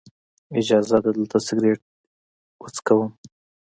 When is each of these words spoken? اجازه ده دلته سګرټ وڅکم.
اجازه 0.59 0.97
ده 1.03 1.09
دلته 1.17 1.37
سګرټ 1.47 1.81
وڅکم. 2.61 3.01